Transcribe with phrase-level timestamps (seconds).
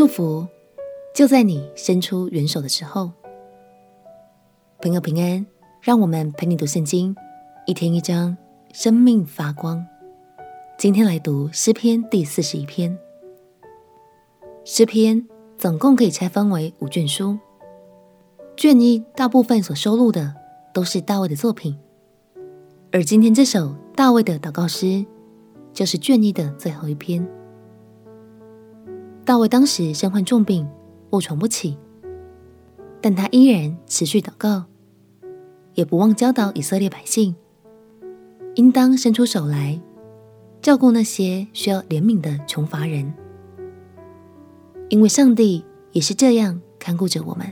[0.00, 0.46] 祝福
[1.14, 3.12] 就在你伸出援手的时候。
[4.80, 5.44] 朋友平安，
[5.82, 7.14] 让我们陪你读圣经，
[7.66, 8.34] 一天一章，
[8.72, 9.86] 生命发光。
[10.78, 12.98] 今天来读诗篇第四十一篇。
[14.64, 15.28] 诗篇
[15.58, 17.38] 总共可以拆分为五卷书，
[18.56, 20.34] 卷一大部分所收录的
[20.72, 21.78] 都是大卫的作品，
[22.90, 25.04] 而今天这首大卫的祷告诗，
[25.74, 27.22] 就是卷一的最后一篇。
[29.30, 30.68] 大卫当时身患重病，
[31.10, 31.78] 卧床不起，
[33.00, 34.64] 但他依然持续祷告，
[35.74, 37.36] 也不忘教导以色列百姓，
[38.56, 39.80] 应当伸出手来，
[40.60, 43.14] 照顾那些需要怜悯的穷乏人，
[44.88, 47.46] 因为上帝也是这样看顾着我们。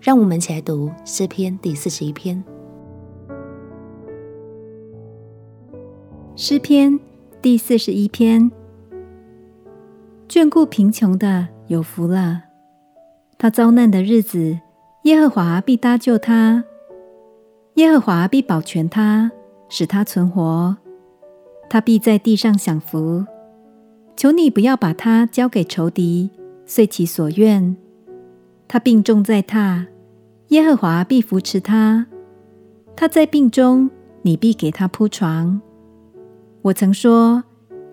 [0.00, 2.42] 让我们一起来读诗篇第四十一篇。
[6.34, 6.98] 诗篇
[7.40, 8.50] 第四十一篇：
[10.28, 12.42] 眷顾贫穷的有福了，
[13.38, 14.58] 他遭难的日子，
[15.04, 16.64] 耶和华必搭救他，
[17.76, 19.32] 耶和华必保全他，
[19.70, 20.76] 使他存活。
[21.70, 23.24] 他必在地上享福。
[24.16, 26.28] 求你不要把他交给仇敌，
[26.66, 27.74] 遂其所愿。
[28.66, 29.86] 他病重在榻，
[30.48, 32.06] 耶和华必扶持他。
[32.94, 33.88] 他在病中，
[34.20, 35.58] 你必给他铺床。
[36.60, 37.44] 我曾说：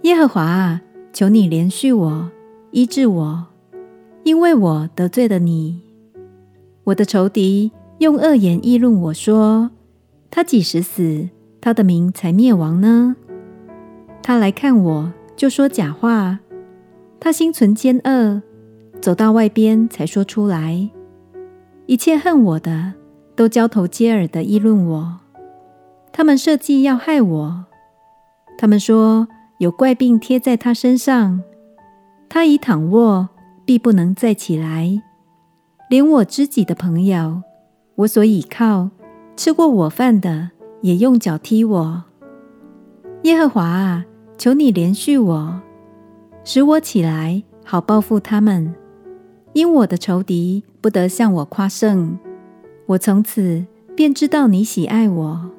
[0.02, 0.81] 耶和华啊，
[1.16, 2.30] 求你怜恤我，
[2.71, 3.45] 医治我，
[4.25, 5.81] 因为我得罪了你。
[6.83, 9.71] 我的仇敌用恶言议论我说：
[10.30, 11.30] 他几时死，
[11.61, 13.16] 他的名才灭亡呢？
[14.21, 16.39] 他来看我，就说假话。
[17.17, 18.41] 他心存奸恶，
[18.99, 20.89] 走到外边才说出来。
[21.86, 22.91] 一切恨我的，
[23.38, 25.19] 都交头接耳地议论我。
[26.11, 27.66] 他们设计要害我。
[28.58, 31.42] 他们说有怪病贴在他身上，
[32.28, 33.30] 他一躺卧，
[33.64, 35.02] 必不能再起来。
[35.89, 37.42] 连我知己的朋友，
[37.95, 38.89] 我所倚靠、
[39.38, 40.52] 吃过我饭的，
[40.82, 42.04] 也用脚踢我。
[43.23, 44.05] 耶和华啊！
[44.38, 45.61] 求你怜恤我，
[46.43, 48.76] 使我起来，好报复他们。
[49.54, 52.20] 因我的仇敌不得向我夸胜，
[52.87, 55.52] 我从此便知道你喜爱我。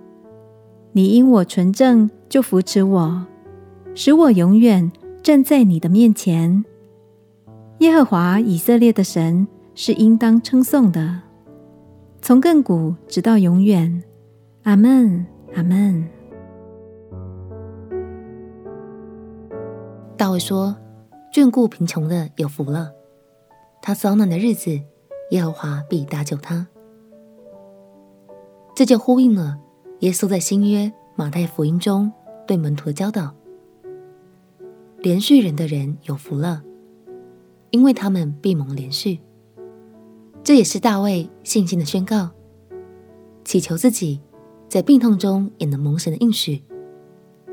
[0.92, 3.26] 你因我纯正，就扶持我，
[3.96, 4.92] 使我永远
[5.22, 6.62] 站在你的面前。
[7.78, 11.22] 耶和华以色列的神是应当称颂的，
[12.20, 14.02] 从亘古直到永远。
[14.64, 15.24] 阿门，
[15.54, 16.06] 阿门。
[20.18, 20.76] 大卫说
[21.32, 22.92] ：“眷顾贫穷的有福了，
[23.80, 24.78] 他遭难的日子，
[25.30, 26.66] 耶和华必搭救他。”
[28.76, 29.56] 这就呼应了
[30.00, 32.12] 耶稣在新约马太福音中
[32.46, 33.32] 对门徒的教导
[35.06, 36.64] ：“连续人的人有福了，
[37.70, 39.20] 因为他们必蒙连续。”
[40.42, 42.30] 这也是大卫信心的宣告，
[43.44, 44.20] 祈求自己
[44.68, 46.60] 在病痛中也能蒙神的应许，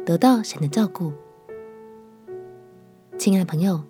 [0.03, 1.13] 得到神的照顾。
[3.19, 3.83] 亲爱的朋友，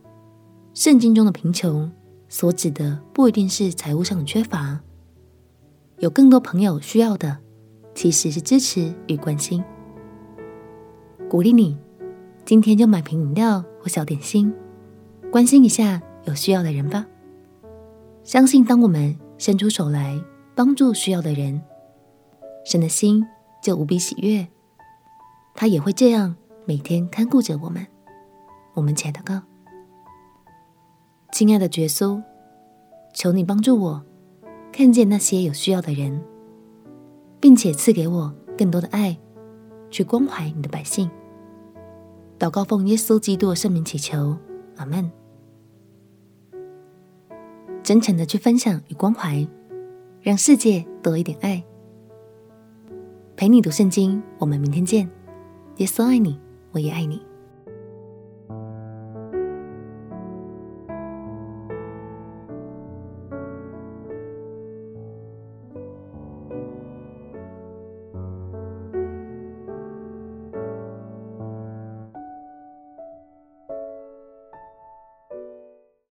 [0.73, 1.89] 圣经中的贫穷
[2.27, 4.81] 所指的不一定是财务上的缺乏，
[5.99, 7.37] 有更多朋友需要的
[7.95, 9.63] 其实是支持与关心。
[11.29, 11.77] 鼓励你，
[12.45, 14.53] 今天就买瓶饮料或小点心，
[15.31, 17.05] 关心一下有需要的人吧。
[18.23, 20.21] 相信当我们伸出手来
[20.53, 21.61] 帮助需要的人，
[22.65, 23.25] 神的心
[23.61, 24.45] 就无比喜悦，
[25.55, 27.87] 他也会这样每天看顾着我们。
[28.73, 29.41] 我们且祷告，
[31.31, 32.21] 亲爱的耶稣，
[33.13, 34.03] 求你帮助我
[34.71, 36.21] 看见那些有需要的人，
[37.39, 39.17] 并且赐给我更多的爱，
[39.89, 41.09] 去关怀你的百姓。
[42.43, 44.37] 祷告奉耶稣基督的圣名祈求，
[44.75, 45.09] 阿门。
[47.81, 49.47] 真诚的去分享与关怀，
[50.21, 51.63] 让世界多一点爱。
[53.37, 55.09] 陪你读圣经，我们明天见。
[55.77, 56.37] 耶稣爱你，
[56.73, 57.25] 我也爱你。